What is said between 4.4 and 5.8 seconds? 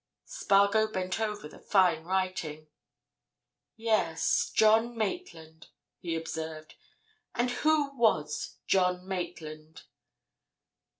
John Maitland,"